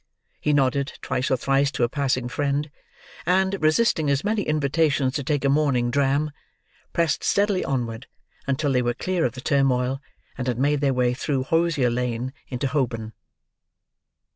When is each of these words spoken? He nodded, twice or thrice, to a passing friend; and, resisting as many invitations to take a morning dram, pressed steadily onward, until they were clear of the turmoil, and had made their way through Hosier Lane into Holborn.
He 0.39 0.51
nodded, 0.51 0.93
twice 1.03 1.29
or 1.29 1.37
thrice, 1.37 1.69
to 1.73 1.83
a 1.83 1.87
passing 1.87 2.27
friend; 2.27 2.71
and, 3.23 3.55
resisting 3.61 4.09
as 4.09 4.23
many 4.23 4.41
invitations 4.41 5.13
to 5.13 5.23
take 5.23 5.45
a 5.45 5.47
morning 5.49 5.91
dram, 5.91 6.31
pressed 6.91 7.23
steadily 7.23 7.63
onward, 7.63 8.07
until 8.47 8.71
they 8.71 8.81
were 8.81 8.95
clear 8.95 9.25
of 9.25 9.33
the 9.33 9.41
turmoil, 9.41 10.01
and 10.39 10.47
had 10.47 10.57
made 10.57 10.81
their 10.81 10.91
way 10.95 11.13
through 11.13 11.43
Hosier 11.43 11.91
Lane 11.91 12.33
into 12.49 12.65
Holborn. 12.65 13.13